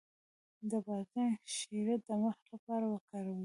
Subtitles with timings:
[0.71, 3.39] د بادرنګ شیره د مخ لپاره وکاروئ